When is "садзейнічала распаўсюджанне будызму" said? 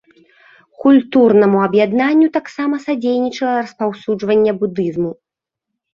2.89-5.11